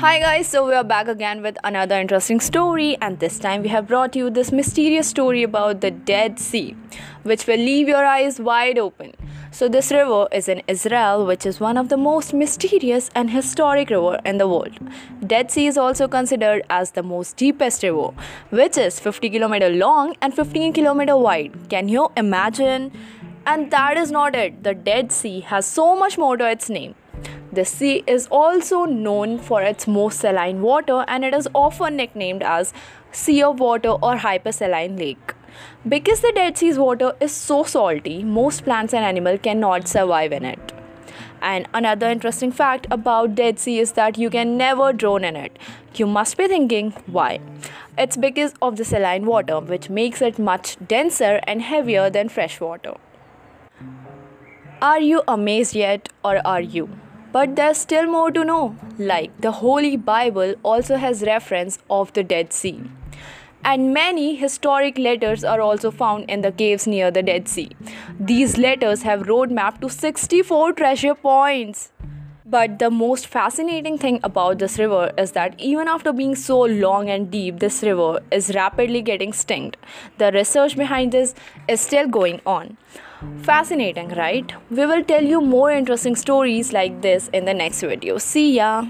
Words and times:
Hi 0.00 0.18
guys, 0.18 0.46
so 0.46 0.66
we 0.66 0.72
are 0.72 0.82
back 0.82 1.08
again 1.08 1.42
with 1.42 1.58
another 1.62 1.96
interesting 2.00 2.40
story, 2.40 2.96
and 3.02 3.18
this 3.18 3.38
time 3.38 3.60
we 3.60 3.68
have 3.68 3.86
brought 3.86 4.16
you 4.16 4.30
this 4.30 4.50
mysterious 4.50 5.06
story 5.06 5.42
about 5.42 5.82
the 5.82 5.90
Dead 5.90 6.38
Sea, 6.38 6.74
which 7.22 7.46
will 7.46 7.58
leave 7.58 7.86
your 7.86 8.06
eyes 8.06 8.40
wide 8.40 8.78
open. 8.78 9.12
So 9.50 9.68
this 9.68 9.92
river 9.92 10.26
is 10.32 10.48
in 10.48 10.62
Israel, 10.66 11.26
which 11.26 11.44
is 11.44 11.60
one 11.60 11.76
of 11.76 11.90
the 11.90 11.98
most 11.98 12.32
mysterious 12.32 13.10
and 13.14 13.28
historic 13.28 13.90
river 13.90 14.18
in 14.24 14.38
the 14.38 14.48
world. 14.48 14.78
Dead 15.26 15.50
Sea 15.50 15.66
is 15.66 15.76
also 15.76 16.08
considered 16.08 16.62
as 16.70 16.92
the 16.92 17.02
most 17.02 17.36
deepest 17.36 17.82
river, 17.82 18.08
which 18.48 18.78
is 18.78 18.98
50 18.98 19.28
km 19.28 19.78
long 19.78 20.16
and 20.22 20.32
15 20.32 20.72
km 20.72 21.20
wide. 21.20 21.68
Can 21.68 21.90
you 21.90 22.10
imagine? 22.16 22.90
And 23.44 23.70
that 23.70 23.98
is 23.98 24.10
not 24.10 24.34
it. 24.34 24.62
The 24.62 24.72
Dead 24.72 25.12
Sea 25.12 25.40
has 25.40 25.66
so 25.66 25.94
much 25.94 26.16
more 26.16 26.38
to 26.38 26.48
its 26.48 26.70
name. 26.70 26.94
The 27.52 27.64
sea 27.64 28.04
is 28.06 28.28
also 28.30 28.84
known 28.84 29.38
for 29.38 29.60
its 29.62 29.88
most 29.88 30.20
saline 30.20 30.62
water 30.62 31.04
and 31.08 31.24
it 31.24 31.34
is 31.34 31.48
often 31.52 31.96
nicknamed 31.96 32.44
as 32.44 32.72
Sea 33.10 33.42
of 33.42 33.58
Water 33.58 33.88
or 33.88 34.16
Hypersaline 34.18 34.96
Lake. 34.96 35.34
Because 35.88 36.20
the 36.20 36.30
Dead 36.32 36.56
Sea's 36.56 36.78
water 36.78 37.14
is 37.20 37.32
so 37.32 37.64
salty, 37.64 38.22
most 38.22 38.62
plants 38.62 38.94
and 38.94 39.04
animals 39.04 39.40
cannot 39.42 39.88
survive 39.88 40.30
in 40.30 40.44
it. 40.44 40.72
And 41.42 41.66
another 41.74 42.08
interesting 42.08 42.52
fact 42.52 42.86
about 42.90 43.34
Dead 43.34 43.58
Sea 43.58 43.80
is 43.80 43.92
that 43.92 44.16
you 44.16 44.30
can 44.30 44.56
never 44.56 44.92
drown 44.92 45.24
in 45.24 45.34
it. 45.34 45.58
You 45.96 46.06
must 46.06 46.36
be 46.36 46.46
thinking, 46.46 46.92
why? 47.06 47.40
It's 47.98 48.16
because 48.16 48.54
of 48.62 48.76
the 48.76 48.84
saline 48.84 49.26
water, 49.26 49.58
which 49.58 49.90
makes 49.90 50.22
it 50.22 50.38
much 50.38 50.76
denser 50.86 51.40
and 51.48 51.62
heavier 51.62 52.10
than 52.10 52.28
fresh 52.28 52.60
water. 52.60 52.94
Are 54.80 55.00
you 55.00 55.22
amazed 55.26 55.74
yet, 55.74 56.10
or 56.22 56.46
are 56.46 56.60
you? 56.60 56.99
But 57.32 57.54
there's 57.54 57.78
still 57.78 58.06
more 58.06 58.30
to 58.32 58.44
know. 58.44 58.76
Like 58.98 59.40
the 59.40 59.52
Holy 59.52 59.96
Bible 59.96 60.54
also 60.62 60.96
has 60.96 61.22
reference 61.22 61.78
of 61.88 62.12
the 62.12 62.24
Dead 62.24 62.52
Sea. 62.52 62.82
And 63.64 63.92
many 63.92 64.36
historic 64.36 64.98
letters 64.98 65.44
are 65.44 65.60
also 65.60 65.90
found 65.90 66.30
in 66.30 66.40
the 66.40 66.50
caves 66.50 66.86
near 66.86 67.10
the 67.10 67.22
Dead 67.22 67.46
Sea. 67.46 67.70
These 68.18 68.56
letters 68.56 69.02
have 69.02 69.22
roadmap 69.24 69.80
to 69.82 69.90
64 69.90 70.72
treasure 70.72 71.14
points. 71.14 71.92
But 72.46 72.80
the 72.80 72.90
most 72.90 73.28
fascinating 73.28 73.96
thing 73.96 74.18
about 74.24 74.58
this 74.58 74.76
river 74.76 75.12
is 75.16 75.32
that 75.32 75.54
even 75.60 75.86
after 75.86 76.12
being 76.12 76.34
so 76.34 76.58
long 76.62 77.08
and 77.08 77.30
deep, 77.30 77.60
this 77.60 77.82
river 77.84 78.20
is 78.32 78.52
rapidly 78.56 79.02
getting 79.02 79.28
extinct. 79.28 79.76
The 80.18 80.32
research 80.32 80.76
behind 80.76 81.12
this 81.12 81.34
is 81.68 81.80
still 81.80 82.08
going 82.08 82.40
on. 82.44 82.76
Fascinating, 83.42 84.08
right? 84.10 84.50
We 84.70 84.86
will 84.86 85.04
tell 85.04 85.22
you 85.22 85.40
more 85.40 85.70
interesting 85.70 86.16
stories 86.16 86.72
like 86.72 87.02
this 87.02 87.28
in 87.28 87.44
the 87.44 87.52
next 87.52 87.82
video. 87.82 88.18
See 88.18 88.56
ya! 88.56 88.86